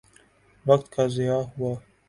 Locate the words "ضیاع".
1.15-1.41